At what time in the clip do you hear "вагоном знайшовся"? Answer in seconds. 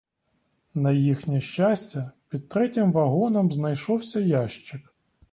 2.91-4.19